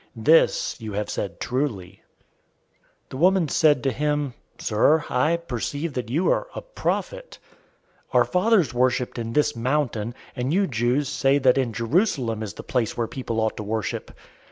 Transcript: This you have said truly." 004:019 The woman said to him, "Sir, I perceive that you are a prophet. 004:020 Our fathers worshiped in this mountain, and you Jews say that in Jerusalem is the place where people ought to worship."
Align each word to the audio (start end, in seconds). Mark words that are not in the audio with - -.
This 0.15 0.77
you 0.79 0.93
have 0.93 1.11
said 1.11 1.39
truly." 1.39 2.01
004:019 3.09 3.09
The 3.09 3.17
woman 3.17 3.47
said 3.49 3.83
to 3.83 3.91
him, 3.91 4.33
"Sir, 4.57 5.05
I 5.11 5.37
perceive 5.37 5.93
that 5.93 6.09
you 6.09 6.27
are 6.31 6.47
a 6.55 6.63
prophet. 6.63 7.37
004:020 8.11 8.15
Our 8.15 8.25
fathers 8.25 8.73
worshiped 8.73 9.19
in 9.19 9.33
this 9.33 9.55
mountain, 9.55 10.15
and 10.35 10.51
you 10.51 10.65
Jews 10.65 11.07
say 11.07 11.37
that 11.37 11.59
in 11.59 11.71
Jerusalem 11.71 12.41
is 12.41 12.55
the 12.55 12.63
place 12.63 12.97
where 12.97 13.05
people 13.05 13.39
ought 13.39 13.55
to 13.57 13.63
worship." 13.63 14.09